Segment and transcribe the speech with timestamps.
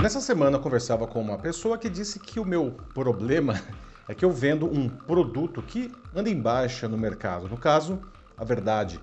[0.00, 3.58] Nessa semana eu conversava com uma pessoa que disse que o meu problema
[4.06, 7.98] é que eu vendo um produto que anda em baixa no mercado, no caso,
[8.36, 9.00] a verdade.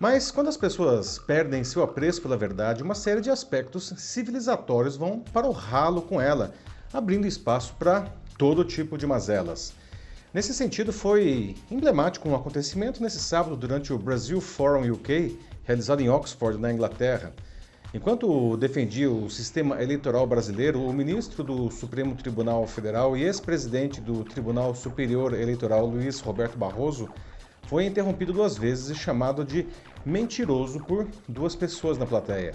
[0.00, 5.20] Mas quando as pessoas perdem seu apreço pela verdade, uma série de aspectos civilizatórios vão
[5.20, 6.54] para o ralo com ela,
[6.92, 8.08] abrindo espaço para
[8.38, 9.74] todo tipo de mazelas.
[10.32, 16.08] Nesse sentido, foi emblemático um acontecimento nesse sábado durante o Brasil Forum UK, realizado em
[16.08, 17.34] Oxford, na Inglaterra.
[17.94, 24.24] Enquanto defendia o sistema eleitoral brasileiro, o ministro do Supremo Tribunal Federal e ex-presidente do
[24.24, 27.10] Tribunal Superior Eleitoral, Luiz Roberto Barroso,
[27.64, 29.66] foi interrompido duas vezes e chamado de
[30.06, 32.54] mentiroso por duas pessoas na plateia.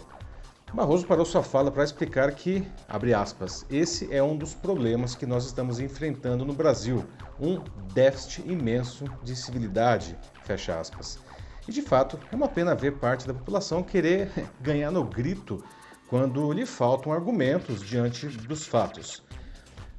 [0.73, 5.27] Barroso parou sua fala para explicar que, abre aspas, esse é um dos problemas que
[5.27, 7.05] nós estamos enfrentando no Brasil,
[7.39, 7.61] um
[7.93, 11.19] déficit imenso de civilidade, fecha aspas.
[11.67, 14.31] E de fato, é uma pena ver parte da população querer
[14.61, 15.63] ganhar no grito
[16.07, 19.21] quando lhe faltam argumentos diante dos fatos.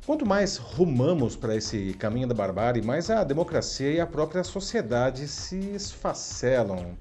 [0.06, 5.28] Quanto mais rumamos para esse caminho da barbárie, mais a democracia e a própria sociedade
[5.28, 6.96] se esfacelam.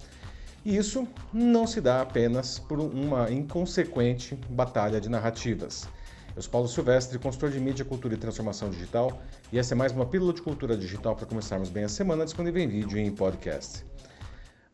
[0.65, 5.87] E isso não se dá apenas por uma inconsequente batalha de narrativas.
[6.35, 9.21] Eu sou Paulo Silvestre, consultor de mídia, cultura e transformação digital,
[9.53, 12.61] e essa é mais uma pílula de cultura digital para começarmos bem a semana, disponível
[12.61, 13.85] em vídeo e em podcast.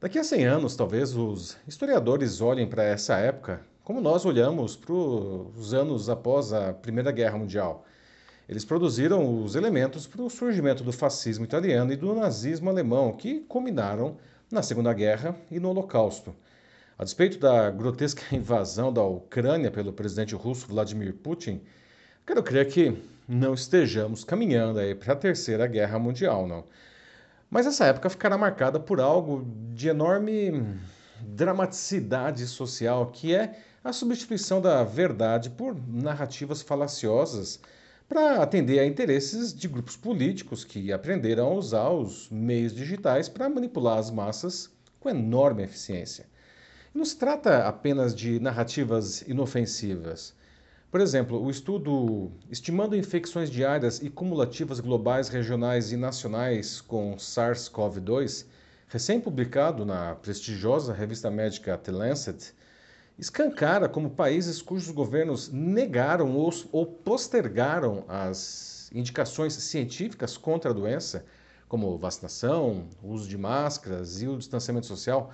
[0.03, 4.93] Daqui a 100 anos, talvez os historiadores olhem para essa época como nós olhamos para
[4.93, 7.85] os anos após a Primeira Guerra Mundial.
[8.49, 13.45] Eles produziram os elementos para o surgimento do fascismo italiano e do nazismo alemão, que
[13.47, 14.17] culminaram
[14.51, 16.35] na Segunda Guerra e no Holocausto.
[16.99, 21.61] A despeito da grotesca invasão da Ucrânia pelo presidente russo Vladimir Putin,
[22.27, 26.65] quero crer que não estejamos caminhando aí para a Terceira Guerra Mundial, não.
[27.53, 30.79] Mas essa época ficará marcada por algo de enorme
[31.21, 37.59] dramaticidade social, que é a substituição da verdade por narrativas falaciosas
[38.09, 43.47] para atender a interesses de grupos políticos que aprenderam a usar os meios digitais para
[43.47, 46.25] manipular as massas com enorme eficiência.
[46.91, 50.33] Não se trata apenas de narrativas inofensivas.
[50.93, 58.45] Por exemplo, o estudo Estimando infecções diárias e cumulativas globais, regionais e nacionais com SARS-CoV-2,
[58.87, 62.53] recém-publicado na prestigiosa revista médica The Lancet,
[63.17, 66.37] escancara como países cujos governos negaram
[66.71, 71.25] ou, postergaram as indicações científicas contra a doença,
[71.67, 75.33] como vacinação, uso de máscaras e o distanciamento social,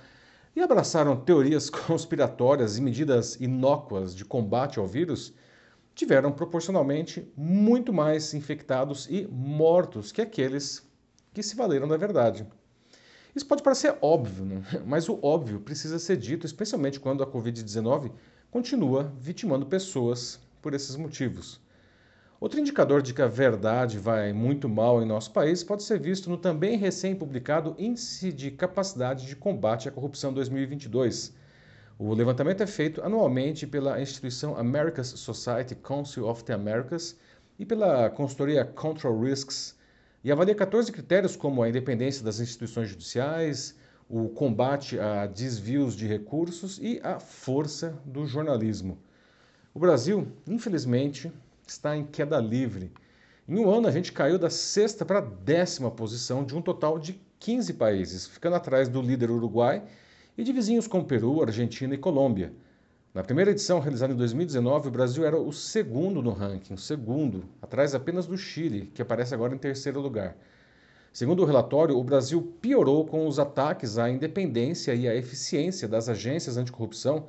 [0.56, 5.34] e abraçaram teorias conspiratórias e medidas inócuas de combate ao vírus,
[6.00, 10.82] tiveram proporcionalmente muito mais infectados e mortos que aqueles
[11.34, 12.46] que se valeram da verdade.
[13.36, 14.62] Isso pode parecer óbvio, né?
[14.86, 18.12] mas o óbvio precisa ser dito, especialmente quando a Covid-19
[18.50, 21.60] continua vitimando pessoas por esses motivos.
[22.40, 26.30] Outro indicador de que a verdade vai muito mal em nosso país pode ser visto
[26.30, 31.34] no também recém-publicado Índice de Capacidade de Combate à Corrupção 2022,
[32.02, 37.14] o levantamento é feito anualmente pela instituição America's Society Council of the Americas
[37.58, 39.76] e pela consultoria Control Risks
[40.24, 43.76] e avalia 14 critérios como a independência das instituições judiciais,
[44.08, 48.96] o combate a desvios de recursos e a força do jornalismo.
[49.74, 51.30] O Brasil, infelizmente,
[51.68, 52.90] está em queda livre.
[53.46, 56.98] Em um ano, a gente caiu da sexta para a décima posição de um total
[56.98, 59.82] de 15 países, ficando atrás do líder Uruguai
[60.40, 62.50] e de vizinhos como Peru, Argentina e Colômbia.
[63.12, 67.44] Na primeira edição, realizada em 2019, o Brasil era o segundo no ranking, o segundo,
[67.60, 70.34] atrás apenas do Chile, que aparece agora em terceiro lugar.
[71.12, 76.08] Segundo o relatório, o Brasil piorou com os ataques à independência e à eficiência das
[76.08, 77.26] agências anticorrupção,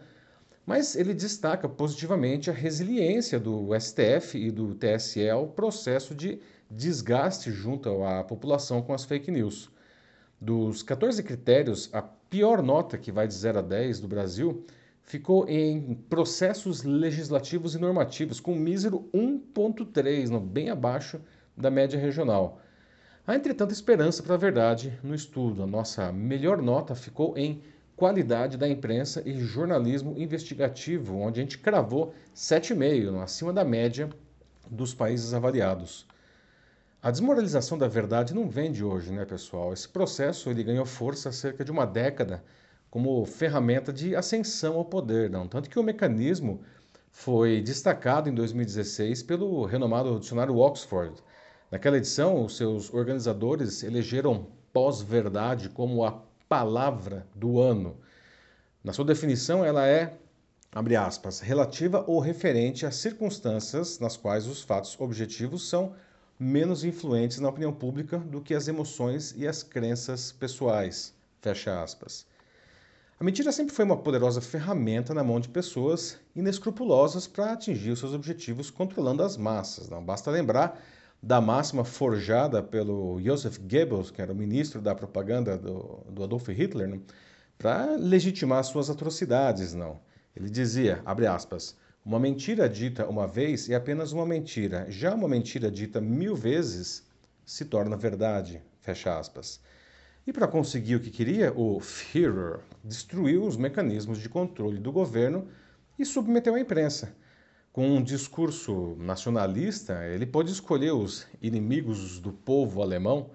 [0.65, 6.39] mas ele destaca positivamente a resiliência do STF e do TSE ao processo de
[6.69, 9.69] desgaste junto à população com as fake news.
[10.39, 14.63] Dos 14 critérios, a pior nota, que vai de 0 a 10 do Brasil,
[15.03, 21.19] ficou em processos legislativos e normativos, com um mísero 1,3, bem abaixo
[21.57, 22.61] da média regional.
[23.27, 25.61] Há, entretanto, esperança para a verdade no estudo.
[25.61, 27.61] A nossa melhor nota ficou em
[27.97, 34.09] qualidade da imprensa e jornalismo investigativo, onde a gente cravou 7,5, acima da média
[34.69, 36.07] dos países avaliados.
[37.03, 39.73] A desmoralização da verdade não vem de hoje, né, pessoal?
[39.73, 42.43] Esse processo ele ganhou força há cerca de uma década
[42.91, 45.47] como ferramenta de ascensão ao poder, não?
[45.47, 46.61] Tanto que o mecanismo
[47.09, 51.15] foi destacado em 2016 pelo renomado dicionário Oxford.
[51.71, 57.97] Naquela edição, os seus organizadores elegeram pós-verdade como a palavra do ano.
[58.83, 60.19] Na sua definição, ela é
[60.71, 65.95] abre aspas, relativa ou referente a circunstâncias nas quais os fatos objetivos são
[66.43, 72.25] menos influentes na opinião pública do que as emoções e as crenças pessoais, fecha aspas.
[73.19, 78.15] A mentira sempre foi uma poderosa ferramenta na mão de pessoas inescrupulosas para atingir seus
[78.15, 79.87] objetivos controlando as massas.
[79.87, 80.81] Não basta lembrar
[81.21, 86.47] da máxima forjada pelo Joseph Goebbels, que era o ministro da propaganda do, do Adolf
[86.49, 86.99] Hitler,
[87.55, 89.99] para legitimar suas atrocidades, não.
[90.35, 94.87] Ele dizia, abre aspas, uma mentira dita uma vez é apenas uma mentira.
[94.89, 97.05] Já uma mentira dita mil vezes
[97.45, 99.61] se torna verdade, fecha aspas.
[100.25, 105.47] E para conseguir o que queria, o Führer destruiu os mecanismos de controle do governo
[105.97, 107.15] e submeteu a imprensa.
[107.71, 113.29] Com um discurso nacionalista, ele pôde escolher os inimigos do povo alemão,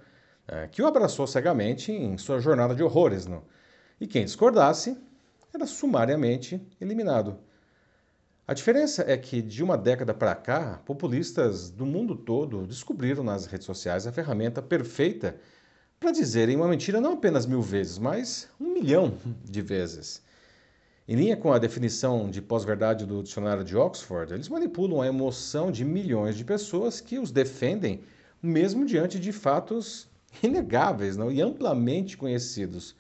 [0.48, 3.26] eh, que o abraçou cegamente em sua jornada de horrores.
[3.26, 3.42] Não?
[4.00, 4.96] E quem discordasse
[5.54, 7.38] era sumariamente eliminado.
[8.48, 13.44] A diferença é que, de uma década para cá, populistas do mundo todo descobriram nas
[13.44, 15.36] redes sociais a ferramenta perfeita
[15.98, 20.22] para dizerem uma mentira não apenas mil vezes, mas um milhão de vezes.
[21.08, 25.72] Em linha com a definição de pós-verdade do dicionário de Oxford, eles manipulam a emoção
[25.72, 28.00] de milhões de pessoas que os defendem,
[28.40, 30.08] mesmo diante de fatos
[30.40, 31.32] inegáveis não?
[31.32, 32.94] e amplamente conhecidos,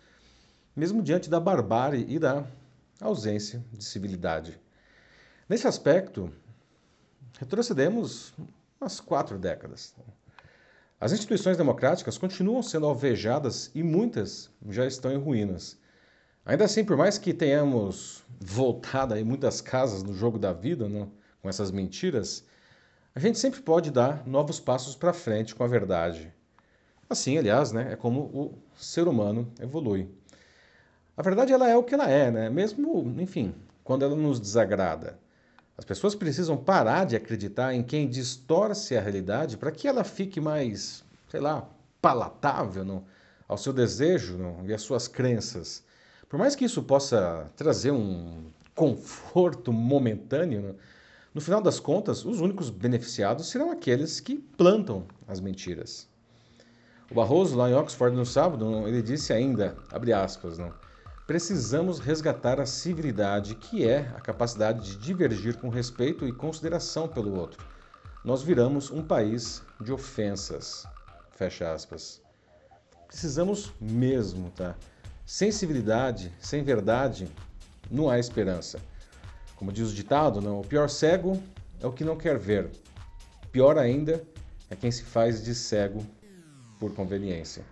[0.74, 2.44] mesmo diante da barbárie e da
[3.00, 4.65] ausência de civilidade.
[5.48, 6.32] Nesse aspecto,
[7.38, 8.34] retrocedemos
[8.80, 9.94] umas quatro décadas.
[11.00, 15.78] As instituições democráticas continuam sendo alvejadas e muitas já estão em ruínas.
[16.44, 21.12] Ainda assim, por mais que tenhamos voltado em muitas casas no jogo da vida, não,
[21.40, 22.44] com essas mentiras,
[23.14, 26.34] a gente sempre pode dar novos passos para frente com a verdade.
[27.08, 30.10] Assim, aliás, né, é como o ser humano evolui.
[31.16, 32.50] A verdade ela é o que ela é, né?
[32.50, 33.54] Mesmo, enfim,
[33.84, 35.24] quando ela nos desagrada.
[35.78, 40.40] As pessoas precisam parar de acreditar em quem distorce a realidade para que ela fique
[40.40, 41.68] mais, sei lá,
[42.00, 43.04] palatável não?
[43.46, 44.64] ao seu desejo não?
[44.66, 45.84] e às suas crenças.
[46.28, 50.76] Por mais que isso possa trazer um conforto momentâneo, não?
[51.34, 56.08] no final das contas, os únicos beneficiados serão aqueles que plantam as mentiras.
[57.10, 60.72] O Barroso, lá em Oxford no sábado, ele disse ainda, abre aspas, não?
[61.26, 67.34] Precisamos resgatar a civilidade, que é a capacidade de divergir com respeito e consideração pelo
[67.34, 67.66] outro.
[68.24, 70.86] Nós viramos um país de ofensas.
[71.32, 72.22] Fecha aspas.
[73.08, 74.76] Precisamos mesmo, tá?
[75.24, 77.28] Sem civilidade, sem verdade,
[77.90, 78.78] não há esperança.
[79.56, 81.42] Como diz o ditado, não, o pior cego
[81.80, 82.70] é o que não quer ver.
[83.50, 84.22] Pior ainda
[84.70, 86.06] é quem se faz de cego
[86.78, 87.64] por conveniência.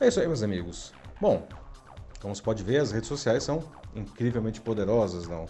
[0.00, 0.92] É isso aí, meus amigos.
[1.20, 1.46] Bom,
[2.20, 3.62] como você pode ver, as redes sociais são
[3.94, 5.46] incrivelmente poderosas, não?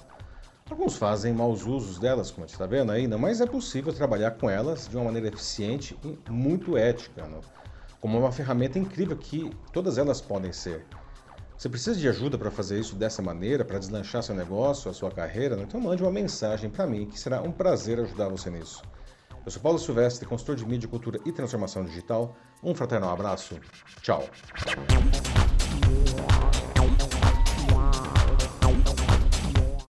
[0.71, 4.33] Alguns fazem maus usos delas, como a gente está vendo ainda, mas é possível trabalhar
[4.33, 7.41] com elas de uma maneira eficiente e muito ética, não?
[8.01, 10.85] como uma ferramenta incrível que todas elas podem ser.
[11.57, 15.11] Você precisa de ajuda para fazer isso dessa maneira, para deslanchar seu negócio, a sua
[15.11, 15.57] carreira?
[15.57, 15.65] Não?
[15.65, 18.81] Então mande uma mensagem para mim, que será um prazer ajudar você nisso.
[19.45, 22.37] Eu sou Paulo Silvestre, consultor de mídia, cultura e transformação digital.
[22.63, 23.59] Um fraternal abraço.
[24.03, 24.29] Tchau.